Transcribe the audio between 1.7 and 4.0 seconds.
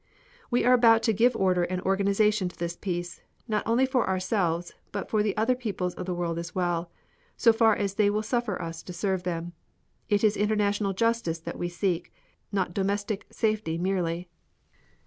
organization to this peace, not only